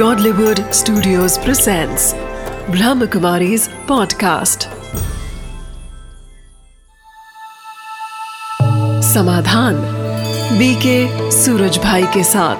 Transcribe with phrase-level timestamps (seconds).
[0.00, 2.14] Godlywood Studios presents
[2.66, 4.64] Brahmakumari's podcast.
[9.02, 9.74] समाधान
[10.58, 12.56] BK Suraj भाई के साथ।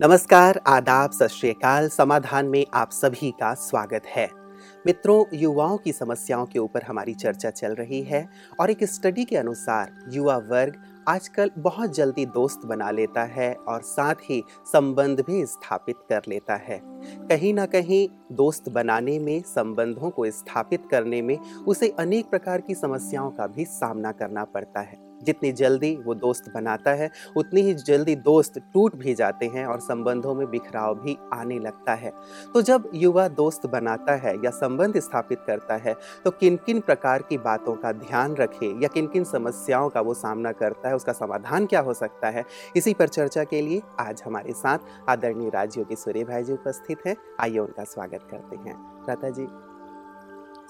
[0.00, 4.48] नमस्कार, आदाब, सत श्रीकाल समाधान में आप सभी का स्वागत है।
[4.86, 8.28] मित्रों, युवाओं की समस्याओं के ऊपर हमारी चर्चा चल रही है
[8.60, 13.82] और एक स्टडी के अनुसार युवा वर्ग आजकल बहुत जल्दी दोस्त बना लेता है और
[13.82, 16.80] साथ ही संबंध भी स्थापित कर लेता है।
[17.28, 22.74] कहीं ना कहीं दोस्त बनाने में, संबंधों को स्थापित करने में उसे अनेक प्रकार की
[22.74, 27.74] समस्याओं का भी सामना करना पड़ता है। जितनी जल्दी वो दोस्त बनाता है, उतनी ही
[27.74, 32.12] जल्दी दोस्त टूट भी जाते हैं और संबंधों में बिखराव भी आने लगता है।
[32.54, 35.94] तो जब युवा दोस्त बनाता है या संबंध स्थापित करता है
[36.24, 40.14] तो किन किन प्रकार की बातों का ध्यान रखे या किन किन समस्याओं का वो
[40.14, 42.44] सामना करता है, उसका समाधान क्या हो सकता है?
[42.76, 47.16] इसी पर चर्चा के लिए आज हमारे साथ आदरणीय की सूर्य भाई जी उपस्थित हैं।
[47.40, 48.74] आइए उनका स्वागत करते हैं।
[49.10, 49.44] लता जी,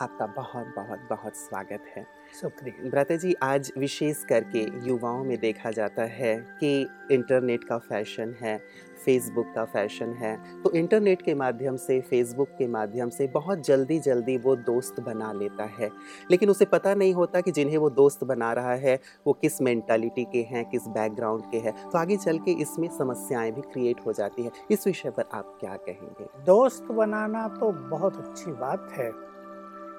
[0.01, 6.35] आपका बहुत बहुत बहुत स्वागत है। जी, आज विशेष करके युवाओं में देखा जाता है
[6.61, 8.57] कि इंटरनेट का फ़ैशन है,
[9.05, 13.99] फेसबुक का फ़ैशन है तो इंटरनेट के माध्यम से, फेसबुक के माध्यम से बहुत जल्दी
[13.99, 15.91] जल्दी वो दोस्त बना लेता है।
[16.31, 20.25] लेकिन उसे पता नहीं होता कि जिन्हें वो दोस्त बना रहा है, वो किस मेंटालिटी
[20.25, 24.13] के हैं, किस बैकग्राउंड के हैं तो आगे चल के इसमें समस्याएँ भी क्रिएट हो
[24.13, 26.27] जाती है। इस विषय पर आप क्या कहेंगे?
[26.47, 29.11] दोस्त बनाना तो बहुत अच्छी बात है,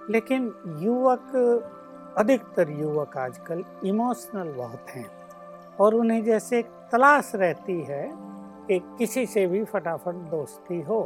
[0.10, 1.76] लेकिन युवक
[2.18, 5.06] अधिकतर युवक आजकल इमोशनल बहुत हैं
[5.80, 8.04] और उन्हें जैसे तलाश रहती है
[8.68, 11.02] कि किसी से भी फटाफट दोस्ती हो।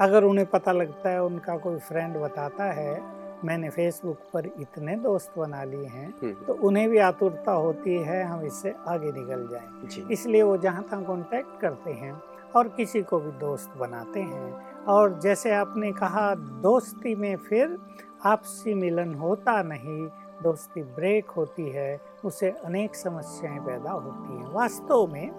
[0.00, 3.00] अगर उन्हें पता लगता है उनका कोई फ्रेंड बताता है
[3.44, 8.22] मैंने फेसबुक पर इतने दोस्त बना लिए हैं हम्म। तो उन्हें भी आतुरता होती है
[8.24, 12.12] हम इससे आगे निकल जाएँ। इसलिए वो जहाँ तक कॉन्टेक्ट करते हैं
[12.56, 17.78] और किसी को भी दोस्त बनाते हैं। और जैसे आपने कहा दोस्ती में फिर
[18.24, 20.06] आपसी मिलन होता नहीं
[20.42, 25.30] दोस्ती ब्रेक होती है, उसे अनेक समस्याएँ पैदा होती हैं। वास्तव में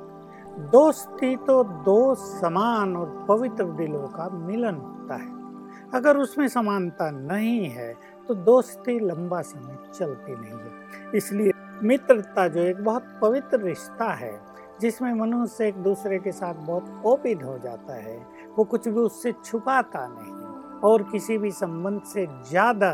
[0.71, 5.41] दोस्ती तो दो समान और पवित्र दिलों का मिलन होता है।
[5.93, 7.93] अगर उसमें समानता नहीं है
[8.27, 11.51] तो दोस्ती लंबा समय चलती नहीं है। इसलिए
[11.83, 14.39] मित्रता जो एक बहुत पवित्र रिश्ता है,
[14.81, 18.17] जिसमें मनुष्य एक दूसरे के साथ बहुत ओपिन हो जाता है,
[18.57, 22.91] वो कुछ भी उससे छुपाता नहीं। और किसी भी संबंध से ज़्यादा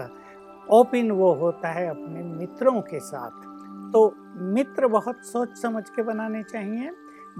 [0.71, 3.47] ओपिन वो होता है अपने मित्रों के साथ।
[3.93, 4.13] तो
[4.53, 6.91] मित्र बहुत सोच समझ के बनाने चाहिए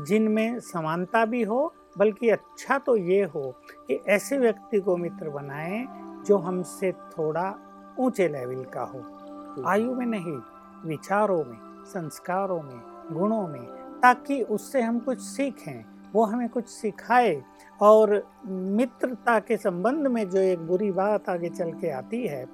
[0.08, 3.42] जिनमें समानता भी हो बल्कि अच्छा तो ये हो
[3.88, 5.86] कि ऐसे व्यक्ति को मित्र बनाएँ
[6.28, 7.54] जो हमसे थोड़ा
[8.00, 10.38] ऊँचे लेवल का हो। आयु में नहीं
[10.86, 12.82] विचारों में संस्कारों में
[13.12, 13.66] गुणों में
[14.02, 17.42] ताकि उससे हम कुछ सीखें वो हमें कुछ सिखाए।
[17.82, 22.46] और मित्रता के संबंध में जो एक बुरी बात आगे चल के आती है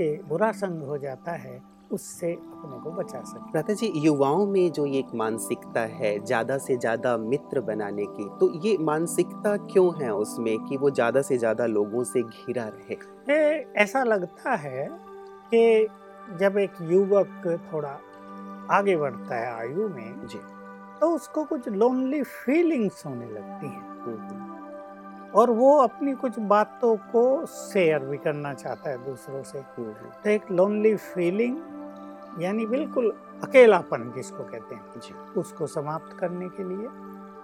[0.00, 1.62] कि बुरा संग हो जाता है
[1.92, 6.58] उससे अपने को बचा सकते प्राता जी युवाओं में जो ये एक मानसिकता है ज़्यादा
[6.58, 11.38] से ज़्यादा मित्र बनाने की तो ये मानसिकता क्यों है उसमें कि वो ज़्यादा से
[11.38, 12.96] ज़्यादा लोगों से घिरा रहे?
[13.82, 14.88] ऐसा लगता है
[15.54, 15.88] कि
[16.38, 17.98] जब एक युवक थोड़ा
[18.70, 20.38] आगे बढ़ता है आयु में जी।
[21.00, 24.49] तो उसको कुछ लोनली फीलिंग्स होने लगती हैं। हम्म।
[25.34, 29.92] और वो अपनी कुछ बातों को शेयर भी करना चाहता है दूसरों से हम्म।
[30.24, 31.56] तो एक लोनली फीलिंग
[32.38, 33.10] यानी बिल्कुल
[33.44, 36.88] अकेलापन जिसको कहते हैं जी उसको समाप्त करने के लिए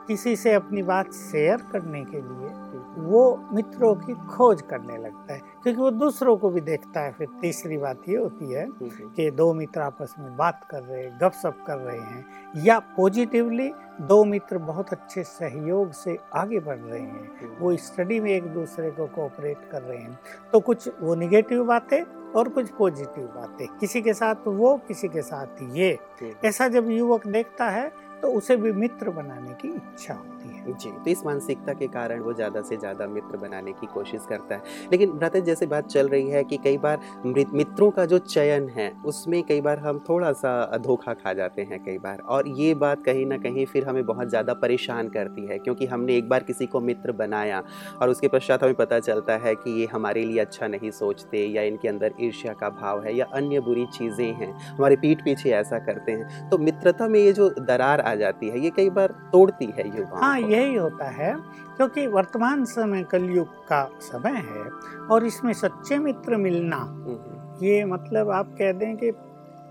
[0.09, 2.55] किसी से अपनी बात शेयर करने के लिए
[2.99, 3.23] वो
[3.53, 7.77] मित्रों की खोज करने लगता है क्योंकि वो दूसरों को भी देखता है। फिर तीसरी
[7.77, 11.79] बात ये होती है कि दो मित्र आपस में बात कर रहे हैं गपशप कर
[11.79, 12.25] रहे हैं
[12.65, 18.31] या पॉजिटिवली दो मित्र बहुत अच्छे सहयोग से आगे बढ़ रहे हैं वो स्टडी में
[18.31, 20.19] एक दूसरे को कोऑपरेट कर रहे हैं
[20.53, 22.03] तो कुछ वो निगेटिव बातें
[22.33, 25.99] और कुछ पॉजिटिव बातें किसी के साथ वो किसी के साथ ये।
[26.45, 30.91] ऐसा जब युवक देखता है तो उसे भी मित्र बनाने की इच्छा होती है। जी
[30.95, 34.89] तो इस मानसिकता के कारण वो ज़्यादा से ज़्यादा मित्र बनाने की कोशिश करता है।
[34.93, 38.91] लेकिन भ्राता जैसे बात चल रही है कि कई बार मित्रों का जो चयन है
[39.07, 43.03] उसमें कई बार हम थोड़ा सा धोखा खा जाते हैं कई बार। और ये बात
[43.05, 46.67] कहीं ना कहीं फिर हमें बहुत ज़्यादा परेशान करती है क्योंकि हमने एक बार किसी
[46.67, 47.63] को मित्र बनाया
[48.03, 51.63] और उसके पश्चात हमें पता चलता है कि ये हमारे लिए अच्छा नहीं सोचते या
[51.63, 55.79] इनके अंदर ईर्ष्या का भाव है या अन्य बुरी चीज़ें हैं हमारे पीठ पीछे ऐसा
[55.81, 59.67] करते हैं। तो मित्रता में ये जो दरार आ जाती है ये कई बार तोड़ती
[59.77, 61.35] है युवा हाँ यही होता है
[61.77, 64.69] क्योंकि वर्तमान समय कलयुग का समय है
[65.11, 69.11] और इसमें सच्चे मित्र मिलना हम्म। ये मतलब आप कह दें कि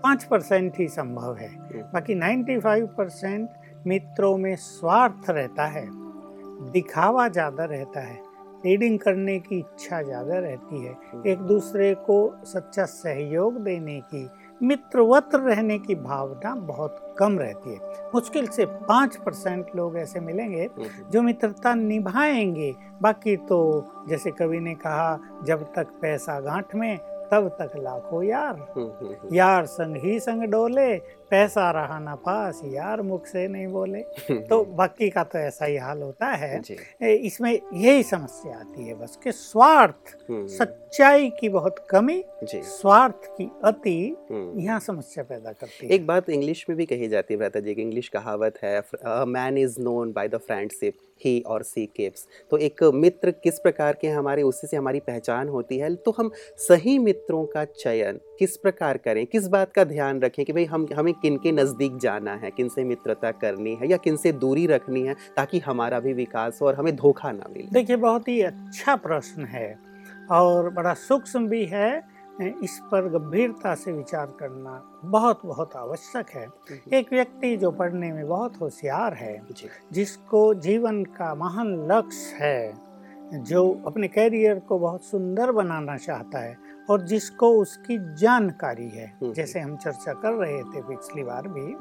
[0.04, 3.48] पाँच परसेंट ही संभव है हम्म। बाकी नाइन्टी फाइव परसेंट
[3.86, 5.86] मित्रों में स्वार्थ रहता है
[6.72, 8.24] दिखावा ज़्यादा रहता है
[8.66, 14.28] रीडिंग करने की इच्छा ज़्यादा रहती है एक दूसरे को सच्चा सहयोग देने की
[14.62, 17.80] मित्रवत रहने की भावना बहुत कम रहती है।
[18.14, 20.68] मुश्किल से पाँच परसेंट लोग ऐसे मिलेंगे
[21.10, 26.98] जो मित्रता निभाएँगे। बाकी तो जैसे कवि ने कहा जब तक पैसा गांठ में
[27.32, 30.96] तब तक लाखों यार। हम्म, हम्म, हम्म। यार संग ही संग डोले
[31.30, 35.76] पैसा रहा ना पास यार मुख से नहीं बोले। तो बाकी का तो ऐसा ही
[35.76, 36.62] हाल होता है।
[37.02, 40.46] इसमें यही समस्या आती है बस कि स्वार्थ हम्म,
[40.96, 43.96] सच्चाई की बहुत कमी स्वार्थ की अति
[44.30, 47.60] हम्म। यहाँ समस्या पैदा करती है। एक बात इंग्लिश में भी कही जाती है भ्राता
[47.60, 50.94] जी इंग्लिश कहावत है man is known by the friendship
[51.24, 55.48] he और सी केप्स तो एक मित्र किस प्रकार के हमारे उसी से हमारी पहचान
[55.48, 59.24] होती है। तो हम सही मित्रों का चयन किस प्रकार करें?
[59.26, 62.68] किस बात का ध्यान रखें कि भाई हम हमें किन के नज़दीक जाना है किन
[62.68, 66.66] से मित्रता करनी है या किन से दूरी रखनी है ताकि हमारा भी विकास हो
[66.66, 67.68] और हमें धोखा ना मिले?
[67.70, 69.85] देखिए बहुत ही अच्छा प्रश्न है।
[70.30, 76.46] और बड़ा सूक्ष्म भी है इस पर गंभीरता से विचार करना बहुत बहुत आवश्यक है।
[76.92, 79.40] एक व्यक्ति जो पढ़ने में बहुत होशियार है
[79.92, 82.86] जिसको जीवन का महान लक्ष्य है
[83.32, 86.56] जो अपने कैरियर को बहुत सुंदर बनाना चाहता है
[86.90, 91.74] और जिसको उसकी जानकारी है हम्म। जैसे हम चर्चा कर रहे थे पिछली बार भी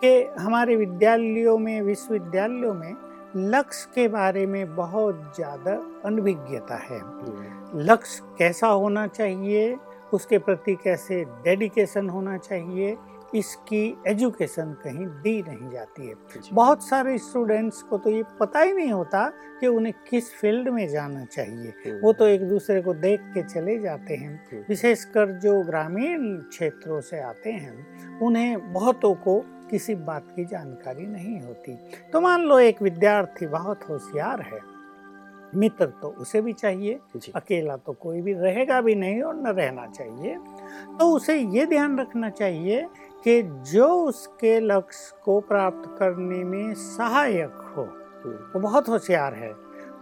[0.00, 2.94] कि हमारे विद्यालयों में विश्वविद्यालयों में
[3.36, 5.72] लक्ष्य के बारे में बहुत ज़्यादा
[6.04, 9.76] अनभिज्ञता है। हम्म, लक्ष्य कैसा होना चाहिए
[10.14, 12.96] उसके प्रति कैसे डेडिकेशन होना चाहिए
[13.34, 16.14] इसकी एजुकेशन कहीं दी नहीं जाती है।
[16.52, 19.24] बहुत सारे स्टूडेंट्स को तो ये पता ही नहीं होता
[19.60, 23.42] कि उन्हें किस फ़ील्ड में जाना चाहिए। हम्म, वो तो एक दूसरे को देख के
[23.42, 29.38] चले जाते हैं। हम्म, विशेषकर जो ग्रामीण क्षेत्रों से आते हैं उन्हें बहुतों को
[29.72, 31.76] किसी बात की जानकारी नहीं होती।
[32.12, 34.60] तो मान लो एक विद्यार्थी बहुत होशियार है।
[35.56, 36.98] मित्र तो उसे भी चाहिए
[37.36, 40.36] अकेला तो कोई भी रहेगा भी नहीं और न रहना चाहिए।
[40.98, 42.86] तो उसे ये ध्यान रखना चाहिए
[43.24, 43.42] कि
[43.72, 47.82] जो उसके लक्ष्य को प्राप्त करने में सहायक हो
[48.24, 49.52] वो बहुत होशियार है।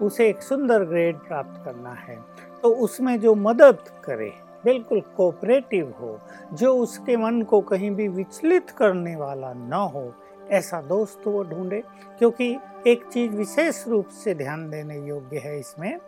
[0.02, 2.16] उसे एक सुंदर ग्रेड प्राप्त करना है।
[2.62, 4.32] तो उसमें जो मदद करे
[4.64, 6.20] बिल्कुल कोऑपरेटिव हो,
[6.52, 10.14] जो उसके मन को कहीं भी विचलित करने वाला न हो,
[10.50, 11.82] ऐसा दोस्त वो ढूंढे।
[12.18, 15.98] क्योंकि एक चीज़ विशेष रूप से ध्यान देने योग्य है इसमें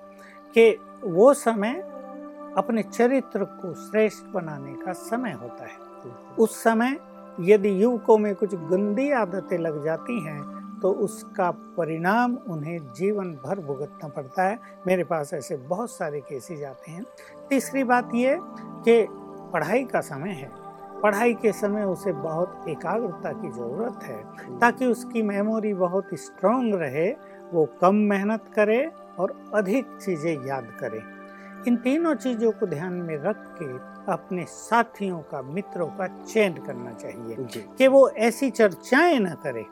[0.54, 1.72] कि वो समय
[2.56, 5.82] अपने चरित्र को श्रेष्ठ बनाने का समय होता है।
[6.38, 6.96] उस समय
[7.40, 10.51] यदि युवकों में कुछ गंदी आदतें लग जाती हैं
[10.82, 16.64] तो उसका परिणाम उन्हें जीवन भर भुगतना पड़ता है। मेरे पास ऐसे बहुत सारे केसेज
[16.64, 17.04] आते हैं।
[17.50, 19.06] तीसरी बात ये कि
[19.52, 20.50] पढ़ाई का समय है।
[21.02, 27.08] पढ़ाई के समय उसे बहुत एकाग्रता की ज़रूरत है ताकि उसकी मेमोरी बहुत स्ट्रांग रहे
[27.52, 28.84] वो कम मेहनत करे
[29.18, 31.00] और अधिक चीज़ें याद करे।
[31.68, 33.66] इन तीनों चीज़ों को ध्यान में रख के
[34.12, 39.64] अपने साथियों का मित्रों का चयन करना चाहिए कि वो ऐसी चर्चाएँ ना करे।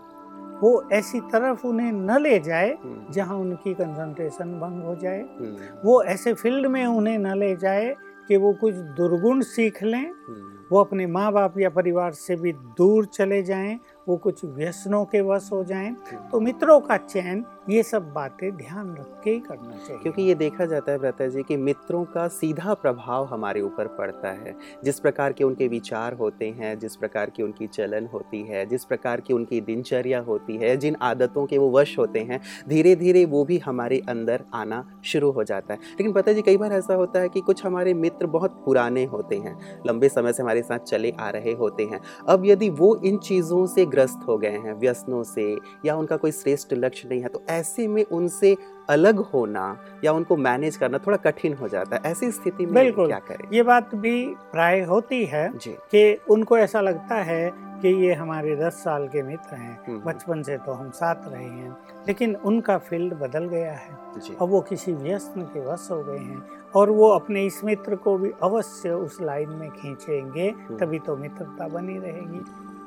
[0.62, 5.57] वो ऐसी तरफ़ उन्हें न ले जाए जहाँ जहाँ उनकी कंसंट्रेशन भंग हो जाए। हम्म,
[5.85, 7.95] वो ऐसे फ़ील्ड में उन्हें न ले जाए
[8.29, 12.53] कि वो कुछ दुर्गुण सीख लें हम्म, वो अपने माँ बाप या परिवार से भी
[12.79, 13.79] दूर चले जाएँ
[14.09, 15.95] वो कुछ व्यसनों के वश हो जाएँ।
[16.33, 20.35] तो मित्रों का चयन ये सब बातें ध्यान रख के ही करना चाहिए। क्योंकि ये
[20.35, 24.55] देखा जाता है भ्राता जी कि मित्रों का सीधा प्रभाव हमारे ऊपर पड़ता है।
[24.85, 28.85] जिस प्रकार के उनके विचार होते हैं जिस प्रकार की उनकी चलन होती है जिस
[28.85, 33.25] प्रकार की उनकी दिनचर्या होती है जिन आदतों के वो वश होते हैं धीरे धीरे
[33.25, 36.95] वो भी हमारे अंदर आना शुरू हो जाता है। लेकिन पता जी कई बार ऐसा
[36.95, 40.79] होता है कि कुछ हमारे मित्र बहुत पुराने होते हैं लंबे समय से हमारे साथ
[40.79, 44.73] चले आ रहे होते हैं। अब यदि वो इन चीज़ों से ग्रस्त हो गए हैं
[44.75, 45.45] व्यसनों से
[45.85, 48.57] या उनका कोई श्रेष्ठ लक्ष्य नहीं है तो ऐसे में उनसे
[48.91, 49.65] अलग होना
[50.05, 53.49] या उनको मैनेज करना थोड़ा कठिन हो जाता है। ऐसी स्थिति में बिल्कुल। क्या करें?
[53.53, 57.51] ये बात भी प्राय होती है कि उनको ऐसा लगता है
[57.83, 61.45] कि ये हमारे दस साल के मित्र हैं हम्म, बचपन से तो हम साथ रहे
[61.45, 61.77] हैं
[62.07, 63.99] लेकिन उनका फ़ील्ड बदल गया है
[64.41, 66.43] अब वो किसी व्यसन के वश हो गए हैं
[66.75, 71.69] और वो अपने इस मित्र को भी अवश्य उस लाइन में खींचेंगे तभी तो मित्रता
[71.69, 72.41] बनी रहेगी।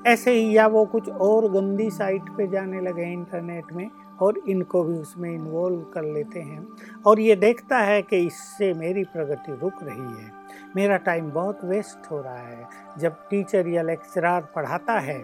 [0.07, 3.89] ऐसे ही या वो कुछ और गंदी साइट पे जाने लगे इंटरनेट में
[4.21, 6.67] और इनको भी उसमें इन्वॉल्व कर लेते हैं।
[7.05, 10.31] और ये देखता है कि इससे मेरी प्रगति रुक रही है।
[10.75, 12.67] मेरा टाइम बहुत वेस्ट हो रहा है।
[12.99, 15.19] जब टीचर या लेक्चरार पढ़ाता है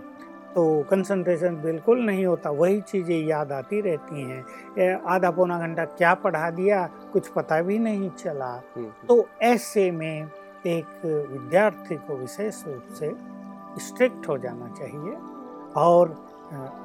[0.56, 6.14] तो कंसंट्रेशन बिल्कुल नहीं होता। वही चीज़ें याद आती रहती हैं। आधा पौना घंटा क्या
[6.14, 6.86] पढ़ा दिया?
[7.14, 10.30] कुछ पता भी नहीं चला। हम्म, तो ऐसे में
[10.68, 13.08] एक विद्यार्थी को विशेष रूप से
[13.80, 15.18] स्ट्रिक्ट हो जाना चाहिए।
[15.78, 16.16] और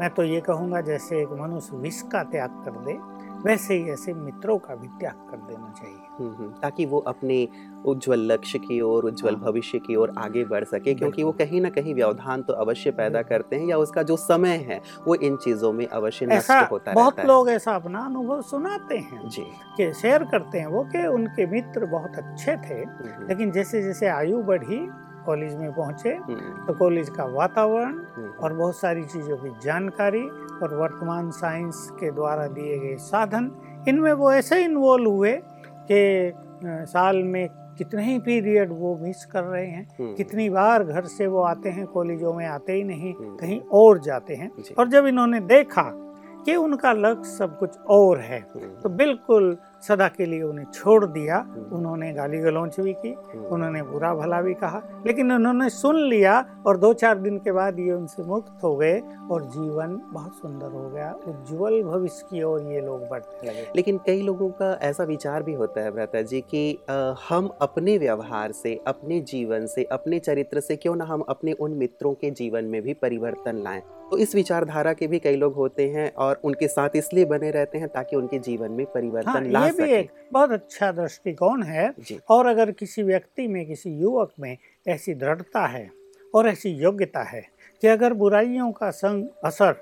[0.00, 2.98] मैं तो ये कहूँगा जैसे एक मनुष्य विष का त्याग कर दे
[3.44, 7.48] वैसे ही ऐसे मित्रों का भी त्याग कर देना चाहिए। हम्म, हम्म, ताकि वो अपने
[7.86, 11.60] उज्जवल लक्ष्य की ओर उज्जवल हाँ। भविष्य की ओर आगे बढ़ सके क्योंकि वो कहीं
[11.60, 15.36] ना कहीं व्यवधान तो अवश्य पैदा करते हैं या उसका जो समय है वो इन
[15.36, 19.42] चीज़ों में अवश्य नष्ट होता बहुत रहता है। लोग ऐसा अपना अनुभव सुनाते हैं जी।
[19.76, 24.08] कि शेयर करते हैं वो कि उनके मित्र बहुत अच्छे थे हम्म, लेकिन जैसे जैसे
[24.08, 24.86] आयु बढ़ी
[25.26, 30.22] कॉलेज में पहुँचे हम्म, तो कॉलेज का वातावरण हम्म, और बहुत सारी चीज़ों की जानकारी
[30.62, 33.50] और वर्तमान साइंस के द्वारा दिए गए साधन
[33.88, 35.32] इनमें वो ऐसे इन्वॉल्व हुए
[35.90, 36.32] कि
[36.86, 41.26] साल में कितने ही पीरियड वो मिस कर रहे हैं हम्म, कितनी बार घर से
[41.26, 45.40] वो आते हैं कॉलेजों में आते ही नहीं। कहीं और जाते हैं। और जब इन्होंने
[45.40, 45.82] देखा
[46.46, 48.40] कि उनका लक्ष्य सब कुछ और है
[48.82, 49.56] तो बिल्कुल
[49.88, 54.14] सदा के लिए उन्हें छोड़ दिया। हम्म, उन्होंने गाली गलौच भी की हम्म, उन्होंने बुरा
[54.14, 58.22] भला भी कहा। लेकिन उन्होंने सुन लिया और दो चार दिन के बाद ये उनसे
[58.22, 58.98] मुक्त हो गए
[59.30, 63.98] और जीवन बहुत सुंदर हो गया। उज्जवल भविष्य की ओर ये लोग बढ़ते लगे लेकिन
[64.06, 66.78] कई लोगों का ऐसा विचार भी होता है भ्राता जी कि
[67.28, 71.72] हम अपने व्यवहार से अपने जीवन से अपने चरित्र से क्यों ना हम अपने उन
[71.74, 73.82] मित्रों के जीवन में भी परिवर्तन लाएँ?
[74.10, 77.78] तो इस विचारधारा के भी कई लोग होते हैं और उनके साथ इसलिए बने रहते
[77.78, 81.62] हैं ताकि उनके जीवन में परिवर्तन हाँ ला ये सके। भी एक बहुत अच्छा दृष्टिकोण
[81.62, 81.92] है
[82.30, 84.56] और अगर किसी व्यक्ति में किसी युवक में
[84.88, 85.90] ऐसी दृढ़ता है
[86.34, 87.42] और ऐसी योग्यता है
[87.82, 89.74] कि अगर बुराइयों का संग असर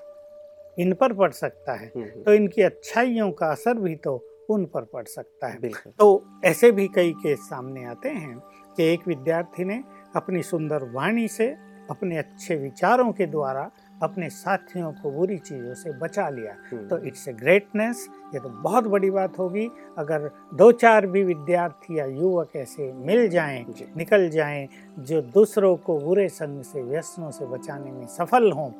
[0.78, 4.14] इन पर पड़ सकता है हम्म, हम्म, तो इनकी अच्छाइयों का असर भी तो
[4.50, 8.38] उन पर पड़ सकता है। बिल्कुल। तो ऐसे भी कई केस सामने आते हैं
[8.76, 9.82] कि एक विद्यार्थी ने
[10.16, 11.48] अपनी सुंदर वाणी से
[11.90, 13.70] अपने अच्छे विचारों के द्वारा
[14.02, 18.48] अपने साथियों को बुरी चीज़ों से बचा लिया। हम्म, तो इट्स ए ग्रेटनेस ये तो
[18.48, 19.68] बहुत बड़ी बात होगी।
[19.98, 23.64] अगर दो चार भी विद्यार्थी या युवक ऐसे मिल जाएँ
[23.96, 24.68] निकल जाएँ
[24.98, 28.70] जो दूसरों को बुरे संग से व्यसनों से बचाने में सफल हों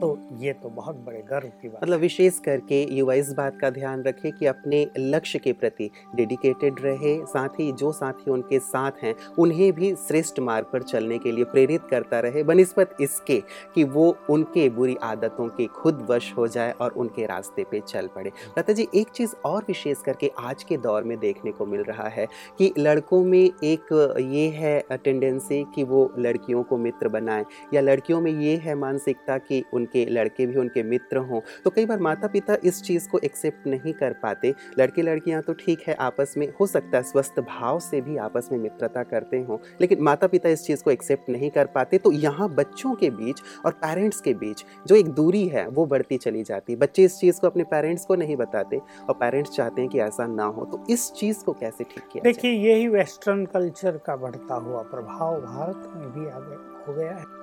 [0.00, 3.68] तो ये तो बहुत बड़े गर्व की बात मतलब विशेष करके युवा इस बात का
[3.70, 9.02] ध्यान रखे कि अपने लक्ष्य के प्रति डेडिकेटेड रहे साथ ही जो साथी उनके साथ
[9.02, 13.40] हैं उन्हें भी श्रेष्ठ मार्ग पर चलने के लिए प्रेरित करता रहे। बनिस्बत इसके
[13.74, 18.06] कि वो उनके बुरी आदतों के खुद वश हो जाए और उनके रास्ते पे चल
[18.06, 21.82] पड़े। लता जी एक चीज़ और विशेष करके आज के दौर में देखने को मिल
[21.82, 22.26] रहा है
[22.58, 28.20] कि लड़कों में एक ये है टेंडेंसी कि वो लड़कियों को मित्र बनाएँ या लड़कियों
[28.20, 32.28] में ये है मानसिकता कि उनके लड़के भी उनके मित्र हों। तो कई बार माता
[32.28, 36.46] पिता इस चीज़ को एक्सेप्ट नहीं कर पाते। लड़के लड़कियाँ तो ठीक है, आपस में
[36.60, 40.48] हो सकता है स्वस्थ भाव से भी आपस में मित्रता करते हों, लेकिन माता पिता
[40.48, 44.34] इस चीज़ को एक्सेप्ट नहीं कर पाते। तो यहाँ बच्चों के बीच और पेरेंट्स के
[44.34, 48.04] बीच जो एक दूरी है, वो बढ़ती चली जाती। बच्चे इस चीज़ को अपने पेरेंट्स
[48.06, 51.52] को नहीं बताते और पेरेंट्स चाहते हैं कि ऐसा ना हो। तो इस चीज़ को
[51.52, 56.38] कैसे ठीक किया देखिए, यही वेस्टर्न कल्चर का बढ़ता हुआ प्रभाव भारत में भी आ
[56.38, 57.41] गया हो गया है।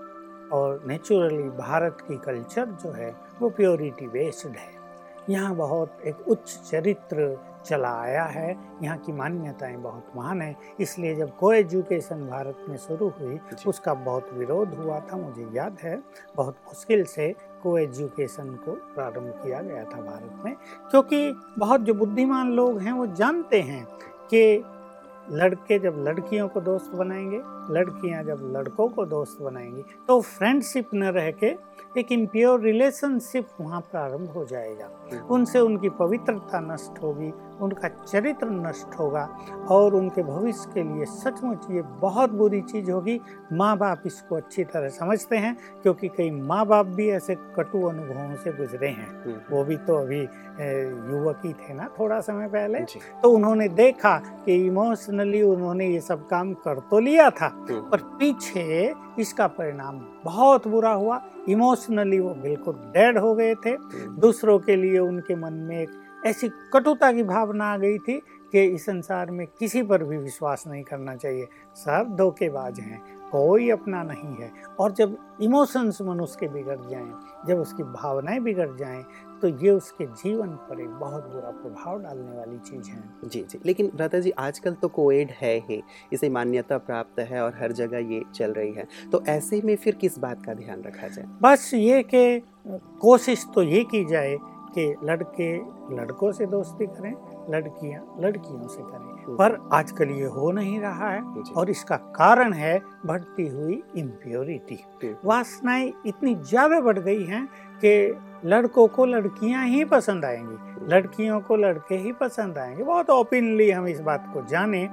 [0.53, 4.79] और नेचुरली भारत की कल्चर जो है वो प्योरिटी बेस्ड है।
[5.29, 11.15] यहाँ बहुत एक उच्च चरित्र चला आया है। यहाँ की मान्यताएँ बहुत महान है। इसलिए
[11.15, 16.03] जब को एजुकेशन भारत में शुरू हुई उसका बहुत विरोध हुआ था मुझे याद है।
[16.36, 20.56] बहुत मुश्किल से को एजुकेशन को प्रारंभ किया गया था भारत में।
[20.91, 23.86] क्योंकि बहुत जो बुद्धिमान लोग हैं वो जानते हैं
[24.34, 24.63] कि
[25.31, 27.38] लड़के जब लड़कियों को दोस्त बनाएँगे
[27.74, 31.55] लड़कियाँ जब लड़कों को दोस्त बनाएँगी तो फ्रेंडशिप न रह के
[32.00, 34.89] एक इम्प्योर रिलेशनशिप वहाँ प्रारंभ हो जाएगा।
[35.31, 37.31] उनसे उनकी पवित्रता नष्ट होगी
[37.62, 39.24] उनका चरित्र नष्ट होगा
[39.70, 43.20] और उनके भविष्य के लिए सचमुच ये बहुत बुरी चीज़ होगी।
[43.54, 48.36] माँ बाप इसको अच्छी तरह समझते हैं क्योंकि कई माँ बाप भी ऐसे कटु अनुभवों
[48.36, 52.80] से गुजरे हैं। हम्म, वो भी तो अभी युवक ही थे ना थोड़ा समय पहले।
[53.22, 58.01] तो उन्होंने देखा कि इमोशनली उन्होंने ये सब काम कर तो लिया था हम्म, पर
[58.20, 64.58] पीछे इसका परिणाम बहुत बुरा हुआ। इमोशनली वो बिल्कुल डेड हो गए थे। हम्म, दूसरों
[64.60, 65.89] के लिए उनके मन में एक
[66.25, 68.19] ऐसी कटुता की भावना आ गई थी
[68.51, 73.69] कि इस संसार में किसी पर भी विश्वास नहीं करना चाहिए। सब धोखेबाज हैं कोई
[73.69, 77.11] अपना नहीं है। और जब इमोशंस मनुष्य के बिगड़ जाएँ
[77.47, 79.03] जब उसकी भावनाएँ बिगड़ जाएँ
[79.41, 83.59] तो ये उसके जीवन पर एक बहुत बुरा प्रभाव डालने वाली चीज़ है। जी जी।
[83.65, 85.81] लेकिन भ्राता जी आजकल तो कोएड है ही
[86.13, 89.95] इसे मान्यता प्राप्त है और हर जगह ये चल रही है। तो ऐसे में फिर
[89.95, 91.25] किस बात का ध्यान रखा जाए?
[91.41, 92.41] बस ये कि
[93.01, 94.38] कोशिश तो ये की जाए
[94.75, 95.55] कि लड़के
[95.95, 97.13] लड़कों से दोस्ती करें
[97.51, 101.21] लड़कियाँ लड़कियों से करें। पर आजकल ये हो नहीं रहा है
[101.57, 107.45] और इसका कारण है बढ़ती हुई इम्प्योरिटी वासनाएँ इतनी ज़्यादा बढ़ गई हैं
[107.83, 107.91] कि
[108.45, 113.88] लड़कों को लड़कियाँ ही पसंद आएँगी। लड़कियों को लड़के ही पसंद आएँगे। बहुत ओपनली हम
[113.88, 114.89] इस बात को जाने। आ,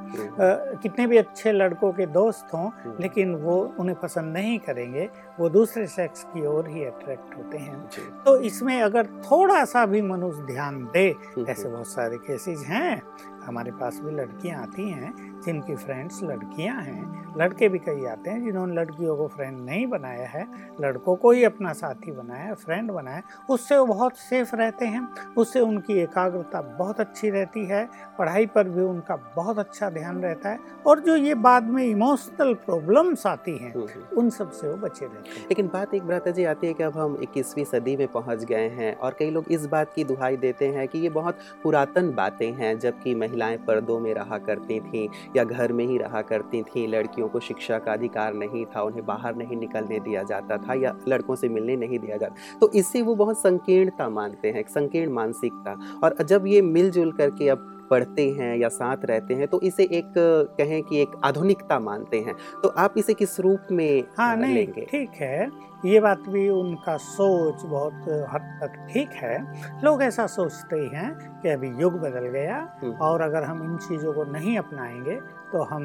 [0.82, 5.08] कितने भी अच्छे लड़कों के दोस्त हों लेकिन वो उन्हें पसंद नहीं करेंगे
[5.40, 7.88] वो दूसरे सेक्स की ओर ही अट्रैक्ट होते हैं।
[8.26, 11.14] तो इसमें अगर थोड़ा सा भी मनुष्य ध्यान दे
[11.48, 13.02] ऐसे बहुत सारे केसेज हैं।
[13.44, 18.44] हमारे पास भी लड़कियाँ आती हैं जिनकी फ्रेंड्स लड़कियाँ हैं। लड़के भी कई आते हैं
[18.44, 20.46] जिन्होंने लड़कियों को फ्रेंड नहीं बनाया है।
[20.80, 25.60] लड़कों को ही अपना साथी बनाया फ्रेंड बनाया। उससे वो बहुत सेफ़ रहते हैं। उससे
[25.76, 30.58] उनकी एकाग्रता बहुत अच्छी रहती है पढ़ाई पर भी उनका बहुत अच्छा ध्यान रहता है
[30.86, 35.04] और जो ये बाद में इमोशनल प्रॉब्लम्स आती हैं हम्म, हम्म। उन सबसे वो बचे
[35.04, 38.06] रहते हैं लेकिन बात एक भ्राता जी आती है कि अब हम इक्कीसवीं सदी में
[38.08, 41.38] पहुँच गए हैं और कई लोग इस बात की दुहाई देते हैं कि ये बहुत
[41.62, 45.06] पुरातन बातें हैं जबकि महिलाएँ पर्दों में रहा करती थीं
[45.36, 49.04] या घर में ही रहा करती थीं लड़कियों को शिक्षा का अधिकार नहीं था उन्हें
[49.06, 53.02] बाहर नहीं निकलने दिया जाता था या लड़कों से मिलने नहीं दिया जाता तो इससे
[53.02, 58.56] वो बहुत संकीर्णता मानते हैं संकीर्ण मानसिकता और जब ये मिलजुल करके अब पढ़ते हैं
[58.56, 60.12] या साथ रहते हैं तो इसे एक
[60.58, 65.10] कहें कि एक आधुनिकता मानते हैं। तो आप इसे किस रूप में हाँ नहीं ठीक
[65.10, 65.48] है।
[65.84, 69.38] ये बात भी उनका सोच बहुत हद तक ठीक है।
[69.84, 72.58] लोग ऐसा सोचते हैं कि अभी युग बदल गया।
[73.00, 75.18] और अगर हम इन चीज़ों को नहीं अपनाएँगे
[75.52, 75.84] तो हम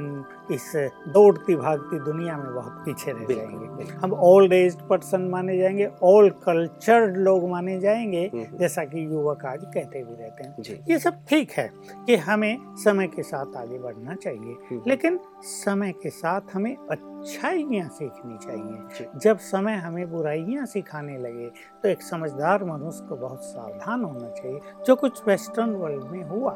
[0.52, 0.72] इस
[1.08, 6.34] दौड़ती भागती दुनिया में बहुत पीछे रह जाएँगे। हम ओल्ड एज पर्सन माने जाएँगे ओल्ड
[6.44, 11.00] कल्चर्ड लोग माने जाएँगे हम्म, हम्म। जैसा कि युवक आज कहते भी रहते हैं। ये
[11.00, 11.70] सब ठीक है
[12.06, 16.76] कि हमें समय के साथ आगे बढ़ना चाहिए हम्म, लेकिन समय के साथ हमें
[17.22, 21.50] अच्छाइयाँ सीखनी चाहिए। जब समय हमें बुराइयाँ सिखाने लगे
[21.84, 26.52] तो एक समझदार मनुष्य को बहुत सावधान होना चाहिए जो कुछ वेस्टर्न वर्ल्ड में हुआ।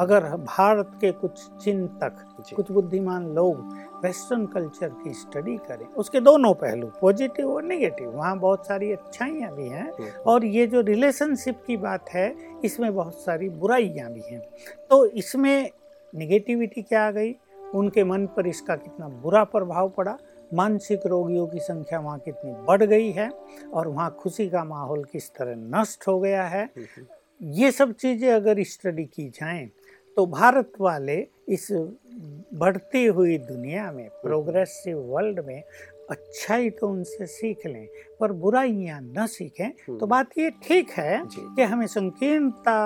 [0.00, 2.22] अगर भारत के कुछ चिंतक
[2.54, 8.38] कुछ बुद्धिमान लोग वेस्टर्न कल्चर की स्टडी करें उसके दोनों पहलू पॉजिटिव और नेगेटिव वहाँ
[8.38, 9.90] बहुत सारी अच्छाइयाँ भी हैं।
[10.26, 12.34] और ये जो रिलेशनशिप की बात है
[12.64, 14.40] इसमें बहुत सारी बुराइयाँ भी हैं।
[14.90, 15.70] तो इसमें
[16.12, 17.32] निगेटिविटी क्या आ गई?
[17.74, 20.16] उनके मन पर इसका कितना बुरा प्रभाव पड़ा
[20.54, 23.28] मानसिक रोगियों की संख्या वहाँ कितनी बढ़ गई है
[23.74, 26.68] और वहाँ खुशी का माहौल किस तरह नष्ट हो गया है।
[27.40, 29.66] ये सब चीज़ें अगर स्टडी की जाएँ
[30.16, 31.68] तो भारत वाले इस
[32.60, 35.62] बढ़ती हुई दुनिया में प्रोग्रेसिव वर्ल्ड में
[36.10, 37.86] अच्छाई तो उनसे सीख लें
[38.20, 42.78] पर बुराइयाँ न सीखें तो हम्म। बात ये ठीक है कि हमें संकीर्णता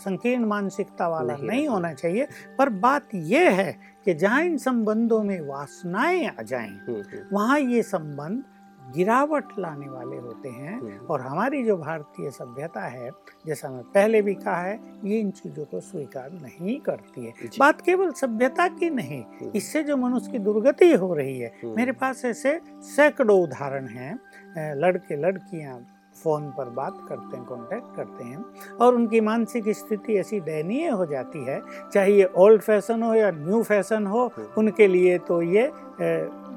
[0.00, 2.26] संकीर्ण मानसिकता वाला नहीं, नहीं होना चाहिए
[2.58, 3.72] पर बात यह है
[4.04, 8.42] कि जहाँ इन संबंधों में वासनाएँ आ जाएँ हम्म, हम्म। वहाँ ये संबंध
[8.86, 13.10] गिरावट लाने वाले होते हैं हम्म। और हमारी जो भारतीय सभ्यता है
[13.46, 17.80] जैसा मैं पहले भी कहा है ये इन चीज़ों को स्वीकार नहीं करती है बात
[17.80, 21.92] केवल सभ्यता की नहीं हम्म। इससे जो मनुष्य की दुर्गति हो रही है हम्म। मेरे
[21.94, 25.78] पास ऐसे सैकड़ों उदाहरण हैं लड़के लड़कियाँ
[26.16, 28.44] फ़ोन पर बात करते हैं कांटेक्ट करते हैं
[28.76, 31.60] और उनकी मानसिक स्थिति ऐसी दयनीय हो जाती है
[31.92, 35.66] चाहे ये ओल्ड फ़ैशन हो या न्यू फ़ैशन हो उनके लिए तो ये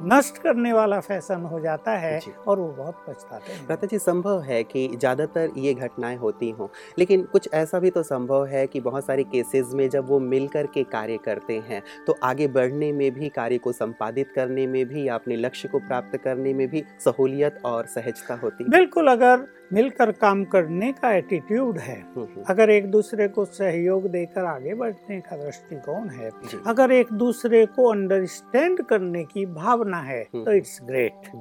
[0.03, 4.41] नष्ट करने वाला फ़ैशन हो जाता है और वो बहुत पछताते हैं। प्रता जी संभव
[4.41, 6.67] है कि ज़्यादातर ये घटनाएँ होती हों
[6.99, 10.47] लेकिन कुछ ऐसा भी तो संभव है कि बहुत सारे केसेस में जब वो मिल
[10.47, 14.85] कर के कार्य करते हैं तो आगे बढ़ने में भी कार्य को संपादित करने में
[14.85, 18.69] भी या अपने लक्ष्य को प्राप्त करने में भी सहूलियत और सहजता होती है?
[18.69, 24.05] बिल्कुल अगर मिलकर काम करने का एटीट्यूड है। हम्म, हम्म। अगर एक दूसरे को सहयोग
[24.11, 26.29] देकर आगे बढ़ने का दृष्टिकोण है
[26.67, 31.31] अगर एक दूसरे को अंडरस्टैंड करने की भावना है हम्म, तो इट्स ग्रेट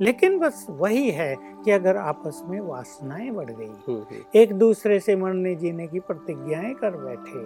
[0.00, 5.54] लेकिन बस वही है कि अगर आपस में वासनाएँ बढ़ गई एक दूसरे से मरने
[5.54, 7.42] जीने की प्रतिज्ञाएँ कर बैठे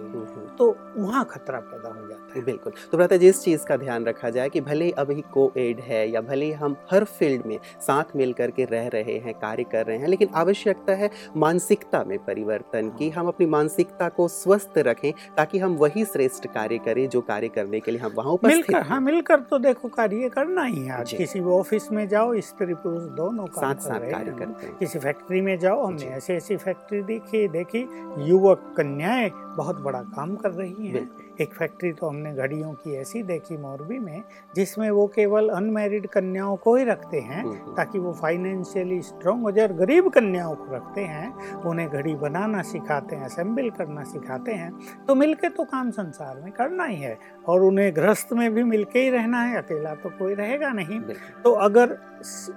[0.57, 4.29] तो वहाँ खतरा पैदा हो जाता है। बिल्कुल। तो भ्राता जिस चीज़ का ध्यान रखा
[4.29, 8.33] जाए कि भले अभी को एड है या भले हम हर फ़ील्ड में साथ मिल
[8.33, 13.09] करके रह रहे हैं कार्य कर रहे हैं लेकिन आवश्यकता है मानसिकता में परिवर्तन की।
[13.09, 17.79] हम अपनी मानसिकता को स्वस्थ रखें ताकि हम वही श्रेष्ठ कार्य करें जो कार्य करने
[17.79, 21.49] के लिए हम वहाँ मिलकर हाँ। मिलकर तो देखो कार्य करना ही है। किसी भी
[21.49, 25.83] ऑफ़िस में जाओ स्त्री पुरुष दोनों साथ साथ कार्य करते हैं। किसी फैक्ट्री में जाओ
[25.83, 27.87] हमने ऐसी ऐसी फैक्ट्री देखी देखी
[28.29, 31.09] युवक कन्याएँ बहुत बड़ा काम कर रही हैं।
[31.41, 34.23] एक फैक्ट्री तो हमने घड़ियों की ऐसी देखी मोरबी में
[34.55, 39.43] जिसमें वो केवल अनमेरिड कन्याओं को ही रखते हैं हम्म, हम्म। ताकि वो फाइनेंशियली स्ट्रॉन्ग
[39.43, 44.03] हो जाए और गरीब कन्याओं को रखते हैं उन्हें घड़ी बनाना सिखाते हैं असेंबल करना
[44.03, 44.71] सिखाते हैं
[45.07, 47.17] तो मिलके तो काम संसार में करना ही है
[47.47, 50.99] और उन्हें गृहस्थ में भी मिलके ही रहना है अकेला तो कोई रहेगा नहीं
[51.43, 51.97] तो अगर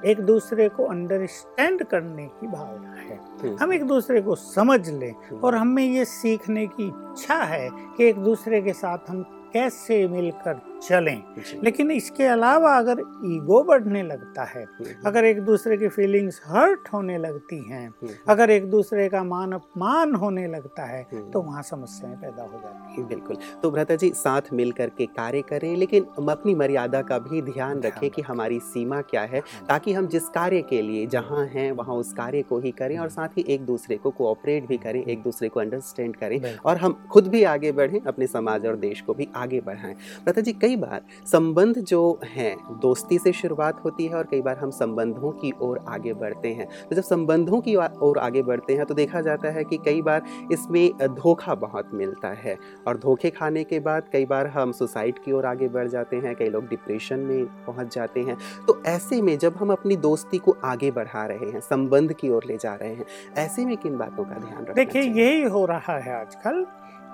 [0.07, 5.13] एक दूसरे को अंडरस्टैंड करने की भावना है हम्म। हम एक दूसरे को समझ लें
[5.35, 10.61] और हमें ये सीखने की इच्छा है कि एक दूसरे के साथ हम कैसे मिलकर
[10.83, 11.23] चलें।
[11.65, 16.89] लेकिन इसके अलावा अगर ईगो बढ़ने लगता है हम्म, अगर एक दूसरे की फीलिंग्स हर्ट
[16.93, 21.43] होने लगती हैं हम्म, अगर एक दूसरे का मान अपमान होने लगता है हम्म। तो
[21.43, 25.75] वहाँ समस्याएँ पैदा हो जाती हैं। बिल्कुल। तो भ्रता जी साथ मिल करके कार्य करें
[25.77, 29.93] लेकिन हम अपनी मर्यादा का भी ध्यान रखें कि हमारी सीमा क्या है हाँ। ताकि
[29.93, 33.37] हम जिस कार्य के लिए जहाँ हैं वहाँ उस कार्य को ही करें और साथ
[33.39, 37.29] ही एक दूसरे को कोऑपरेट भी करें एक दूसरे को अंडरस्टैंड करें और हम खुद
[37.29, 41.03] भी आगे बढ़ें अपने समाज और देश को भी आगे बढ़ाएँ। भ्रता जी कई बार
[41.27, 45.79] संबंध जो हैं दोस्ती से शुरुआत होती है और कई बार हम संबंधों की ओर
[45.89, 49.65] आगे बढ़ते हैं। तो जब संबंधों की ओर आगे बढ़ते हैं तो देखा जाता है
[49.65, 52.57] कि कई बार इसमें धोखा बहुत मिलता है
[52.89, 56.35] और धोखे खाने के बाद कई बार हम सुसाइड की ओर आगे बढ़ जाते हैं
[56.37, 60.57] कई लोग डिप्रेशन में पहुँच जाते हैं। तो ऐसे में जब हम अपनी दोस्ती को
[60.65, 64.25] आगे बढ़ा रहे हैं संबंध की ओर ले जा रहे हैं ऐसे में किन बातों
[64.25, 66.67] का ध्यान रखना देखिए यही हो रहा है आजकल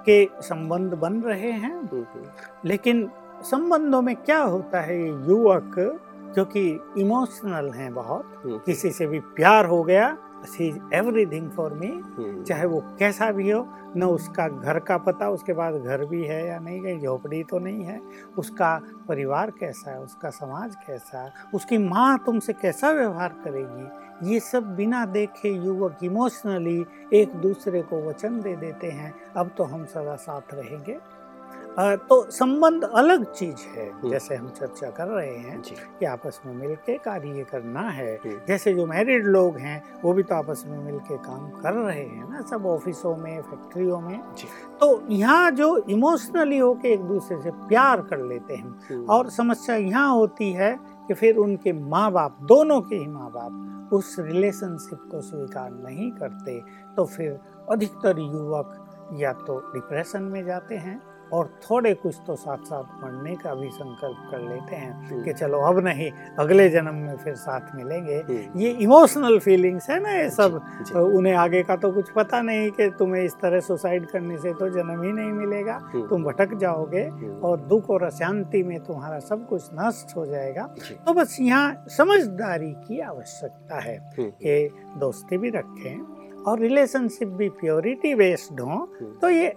[0.06, 2.28] के संबंध बन रहे हैं हम्म, हम्म,
[2.64, 3.08] लेकिन
[3.44, 5.74] संबंधों में क्या होता है ये युवक
[6.34, 6.60] क्योंकि
[6.98, 12.42] इमोशनल हैं बहुत हम्म, किसी से भी प्यार हो गया सी एवरीथिंग फॉर मी हम्म,
[12.42, 16.46] चाहे वो कैसा भी हो न उसका घर का पता उसके बाद घर भी है
[16.48, 18.00] या नहीं कहीं झोपड़ी तो नहीं है
[18.38, 18.76] उसका
[19.08, 24.74] परिवार कैसा है उसका समाज कैसा है उसकी माँ तुमसे कैसा व्यवहार करेगी ये सब
[24.76, 30.14] बिना देखे युवक इमोशनली एक दूसरे को वचन दे देते हैं अब तो हम सदा
[30.16, 30.98] साथ रहेंगे।
[31.78, 35.60] तो संबंध अलग चीज़ है जैसे हम चर्चा कर रहे हैं
[35.98, 40.22] कि आपस में मिलके कार्य करना है। हम्म। जैसे जो मैरिड लोग हैं वो भी
[40.22, 44.18] तो आपस में मिलके काम कर रहे हैं ना सब ऑफिसों में फैक्ट्रियों में।
[44.80, 49.76] तो यहाँ जो इमोशनली होके एक दूसरे से प्यार कर लेते हैं हम्म, और समस्या
[49.76, 50.76] यहाँ होती है
[51.08, 56.10] कि फिर उनके माँ बाप दोनों के ही माँ बाप उस रिलेशनशिप को स्वीकार नहीं
[56.10, 56.60] करते
[56.96, 57.38] तो फिर
[57.70, 58.78] अधिकतर युवक
[59.20, 61.00] या तो डिप्रेशन में जाते हैं
[61.32, 65.32] और थोड़े कुछ तो साथ साथ पढ़ने का भी संकल्प कर लेते हैं हम्म, कि
[65.32, 70.12] चलो अब नहीं अगले जन्म में फिर साथ मिलेंगे। हम्म, ये इमोशनल फीलिंग्स है ना
[70.12, 70.60] ये सब।
[70.96, 74.68] उन्हें आगे का तो कुछ पता नहीं कि तुम्हें इस तरह सुसाइड करने से तो
[74.68, 77.08] जन्म ही नहीं मिलेगा। हम्म, तुम भटक जाओगे
[77.42, 80.66] और दुख और अशांति में तुम्हारा सब कुछ नष्ट हो जाएगा।
[81.06, 84.68] तो बस यहाँ समझदारी की आवश्यकता है कि
[84.98, 88.76] दोस्ती भी रखें। और रिलेशनशिप भी प्योरिटी बेस्ड हो
[89.22, 89.52] तो ये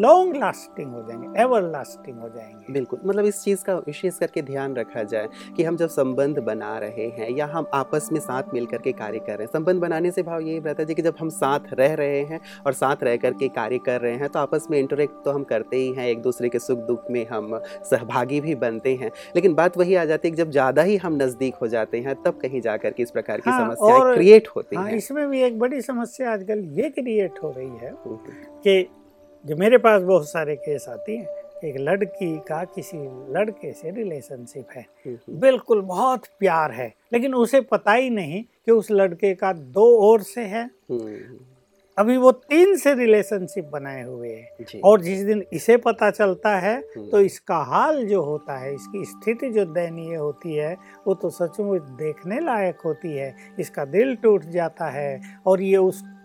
[0.00, 4.42] लॉन्ग लास्टिंग हो जाएँगे एवर लास्टिंग हो जाएँगे। बिल्कुल मतलब इस चीज़ का विशेष करके
[4.42, 8.54] ध्यान रखा जाए कि हम जब संबंध बना रहे हैं या हम आपस में साथ
[8.54, 11.14] मिल करके कार्य कर रहे हैं संबंध बनाने से भाव यही रहता है कि जब
[11.20, 14.66] हम साथ रह रहे हैं और साथ रह करके कार्य कर रहे हैं तो आपस
[14.70, 18.40] में इंटरेक्ट तो हम करते ही हैं एक दूसरे के सुख दुख में हम सहभागी
[18.40, 21.54] भी बनते हैं। लेकिन बात वही आ जाती है कि जब ज़्यादा ही हम नज़दीक
[21.54, 24.84] हो जाते हैं तब कहीं जा करके इस प्रकार की हाँ, समस्याएँ क्रिएट होती हाँ
[24.86, 27.92] हैं। इसमें भी एक बड़ी समस्या आजकल ये क्रिएट हो रही है
[28.64, 28.90] कि
[29.46, 31.26] जो मेरे पास बहुत सारे केस आती हैं
[31.64, 32.96] एक लड़की का किसी
[33.32, 38.72] लड़के से रिलेशनशिप है। हम्म, बिल्कुल बहुत प्यार है लेकिन उसे पता ही नहीं कि
[38.72, 41.38] उस लड़के का दो और से है। हम्म,
[41.96, 46.74] अभी वो तीन से रिलेशनशिप बनाए हुए हैं। और जिस दिन इसे पता चलता है
[46.76, 50.76] हम्म, तो इसका हाल जो होता है इसकी स्थिति जो दयनीय होती है
[51.06, 55.76] वो तो सचमुच देखने लायक होती है। इसका दिल टूट जाता है और ये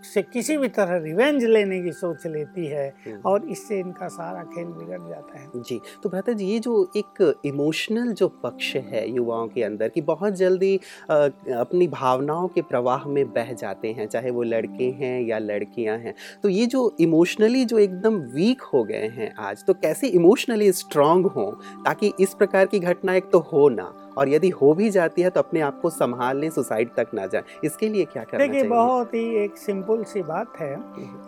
[0.01, 4.43] उससे किसी भी तरह रिवेंज लेने की सोच लेती है हम्म। और इससे इनका सारा
[4.45, 9.07] खेल बिगड़ जाता है जी तो भ्राता जी ये जो एक इमोशनल जो पक्ष है
[9.09, 10.75] युवाओं के अंदर कि बहुत जल्दी
[11.09, 16.13] अपनी भावनाओं के प्रवाह में बह जाते हैं चाहे वो लड़के हैं या लड़कियाँ हैं
[16.43, 21.25] तो ये जो इमोशनली जो एकदम वीक हो गए हैं आज तो कैसे इमोशनली स्ट्रांग
[21.29, 21.51] हों
[21.83, 25.29] ताकि इस प्रकार की घटना एक तो हो ना और यदि हो भी जाती है
[25.29, 28.63] तो अपने आप को संभाल लें सुसाइड तक ना जाए। इसके लिए क्या करना देखिए
[28.69, 30.75] बहुत ही एक सिंपल सी बात है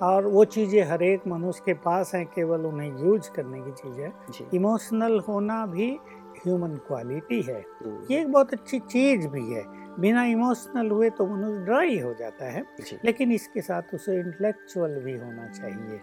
[0.03, 3.99] और वो चीज़ें हर एक मनुष्य के पास हैं केवल उन्हें यूज़ करने की चीज़
[4.01, 4.11] है।
[4.53, 5.89] इमोशनल होना भी
[6.37, 9.63] ह्यूमन क्वालिटी है। हम्म, ये एक बहुत अच्छी चीज़ भी है।
[9.99, 12.63] बिना इमोशनल हुए तो मनुष्य ड्राई हो जाता है
[13.05, 15.99] लेकिन इसके साथ उसे इंटेलेक्चुअल भी होना चाहिए।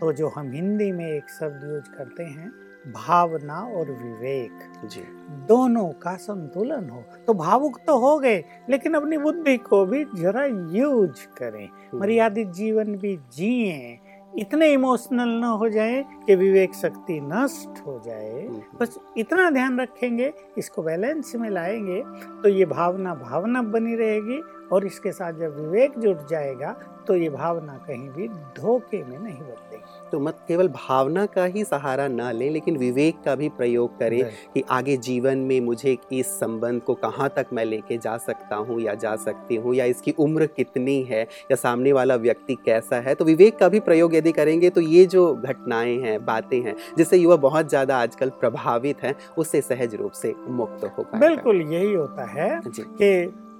[0.00, 2.50] तो जो हम हिंदी में एक शब्द यूज़ करते हैं
[2.92, 5.00] भावना और विवेक। जी।
[5.48, 10.44] दोनों का संतुलन हो। तो भावुक तो हो गए लेकिन अपनी बुद्धि को भी जरा
[10.44, 13.98] यूज़ करें। हम्म, मर्यादित जीवन भी जिए।
[14.38, 19.80] इतने इमोशनल न हो जाए कि विवेक शक्ति नष्ट हो जाए। हम्म, बस इतना ध्यान
[19.80, 22.02] रखेंगे इसको बैलेंस में लाएँगे
[22.42, 26.72] तो ये भावना भावना बनी रहेगी और इसके साथ जब विवेक जुट जाएगा
[27.06, 29.67] तो ये भावना कहीं भी धोखे में नहीं बदलेगी
[30.12, 34.22] तो मत केवल भावना का ही सहारा ना लें लेकिन विवेक का भी प्रयोग करें
[34.54, 38.80] कि आगे जीवन में मुझे इस संबंध को कहाँ तक मैं लेके जा सकता हूँ
[38.80, 43.14] या जा सकती हूँ या इसकी उम्र कितनी है या सामने वाला व्यक्ति कैसा है।
[43.14, 47.16] तो विवेक का भी प्रयोग यदि करेंगे तो ये जो घटनाएँ हैं बातें हैं जिससे
[47.16, 51.92] युवा बहुत ज़्यादा आजकल प्रभावित हैं उससे सहज रूप से मुक्त हो पाए बिल्कुल यही
[51.94, 53.12] होता है कि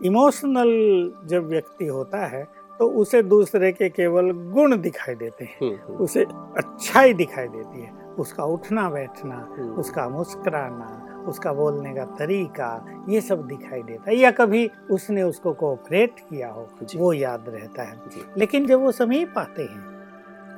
[0.07, 0.71] इमोशनल
[1.27, 2.47] जब व्यक्ति होता है
[2.79, 6.25] तो उसे दूसरे के केवल गुण दिखाई देते हैं। हम्म, हम्म। उसे
[6.57, 13.21] अच्छाई दिखाई देती है। उसका उठना बैठना हम्म। उसका मुस्कराना उसका बोलने का तरीका ये
[13.21, 18.01] सब दिखाई देता है। या कभी उसने उसको कोऑपरेट किया हो वो याद रहता है।
[18.37, 19.98] लेकिन जब वो समीप आते हैं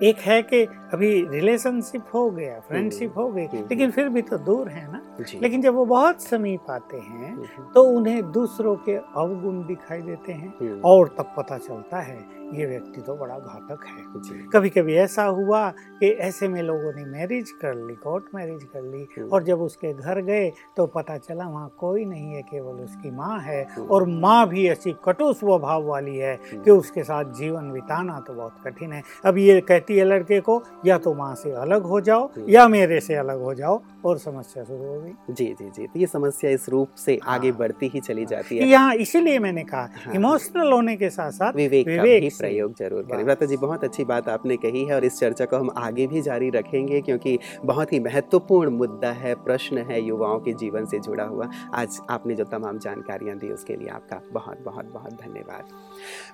[0.03, 4.69] एक है कि अभी रिलेशनशिप हो गया फ्रेंडशिप हो गई लेकिन फिर भी तो दूर
[4.69, 5.01] है ना?
[5.43, 7.37] लेकिन जब वो बहुत समीप आते हैं
[7.75, 13.01] तो उन्हें दूसरों के अवगुण दिखाई देते हैं और तब पता चलता है ये व्यक्ति
[13.01, 15.69] तो बड़ा घातक है। कभी कभी ऐसा हुआ
[16.01, 19.93] कि ऐसे में लोगों ने मैरिज कर ली कोर्ट मैरिज कर ली। और जब उसके
[19.93, 24.49] घर गए तो पता चला वहाँ कोई नहीं है केवल उसकी माँ है। और माँ
[24.49, 29.03] भी ऐसी कटु स्वभाव वाली है। कि उसके साथ जीवन बिताना तो बहुत कठिन है।
[29.25, 33.01] अब ये कहती है लड़के को या तो माँ से अलग हो जाओ या मेरे
[33.01, 36.51] से अलग हो जाओ और समस्या शुरू हो गई। जी जी जी। तो ये समस्या
[36.51, 40.15] इस रूप से हाँ, आगे बढ़ती ही चली जाती है। यहाँ इसीलिए मैंने कहा हाँ,
[40.15, 44.29] इमोशनल होने के साथ साथ विवेक, विवेक प्रयोग ज़रूर करें। व्रत जी बहुत अच्छी बात
[44.31, 48.01] आपने कही है और इस चर्चा को हम आगे भी जारी रखेंगे क्योंकि बहुत ही
[48.01, 52.79] महत्वपूर्ण मुद्दा है प्रश्न है युवाओं के जीवन से जुड़ा हुआ। आज आपने जो तमाम
[52.81, 55.69] जानकारियाँ दी उसके लिए आपका बहुत बहुत बहुत धन्यवाद।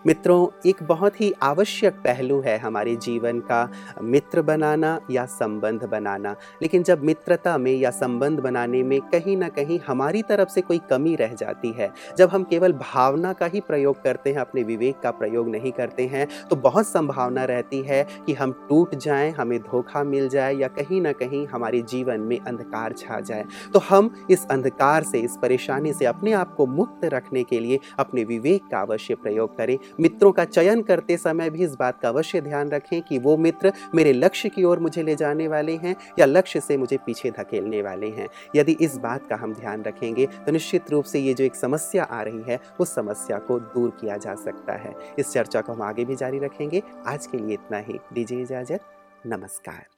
[0.06, 3.62] मित्रों एक बहुत ही आवश्यक पहलू है हमारे जीवन का
[4.04, 9.48] मित्र बनाना या संबंध बनाना। लेकिन जब मित्रता में या संबंध बनाने में कहीं ना
[9.50, 13.60] कहीं हमारी तरफ़ से कोई कमी रह जाती है जब हम केवल भावना का ही
[13.62, 18.02] प्रयोग करते हैं अपने विवेक का प्रयोग नहीं करते हैं तो बहुत संभावना रहती है
[18.26, 22.38] कि हम टूट जाएँ, हमें धोखा मिल जाए या कहीं ना कहीं हमारे जीवन में
[22.38, 27.04] अंधकार छा जाए। तो हम इस अंधकार से, इस परेशानी से अपने आप को मुक्त
[27.06, 31.64] रखने के लिए अपने विवेक का अवश्य प्रयोग करें। मित्रों का चयन करते समय भी
[31.64, 35.14] इस बात का अवश्य ध्यान रखें कि वो मित्र मेरे लक्ष्य की ओर मुझे ले
[35.16, 39.36] जाने वाले हैं या लक्ष्य से मुझे पीछे धकेलने वाले हैं। यदि इस बात का
[39.36, 42.94] हम ध्यान रखेंगे तो निश्चित रूप से ये जो एक समस्या आ रही है, उस
[42.94, 46.82] समस्या को दूर किया जा सकता है। इस चर्चा को हम आगे भी जारी रखेंगे।
[47.06, 48.80] आज के लिए इतना ही। दीजिए इजाज़त।
[49.26, 49.95] नमस्कार।